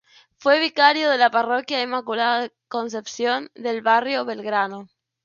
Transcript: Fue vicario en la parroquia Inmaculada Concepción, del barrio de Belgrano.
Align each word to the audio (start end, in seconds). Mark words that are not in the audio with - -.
Fue 0.39 0.59
vicario 0.59 1.13
en 1.13 1.19
la 1.19 1.29
parroquia 1.29 1.79
Inmaculada 1.83 2.49
Concepción, 2.67 3.51
del 3.53 3.83
barrio 3.83 4.25
de 4.25 4.33
Belgrano. 4.35 4.87